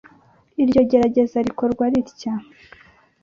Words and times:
Iryo 0.63 0.81
gerageza 0.89 1.37
rikorwa 1.47 1.83
ritya 1.93 2.33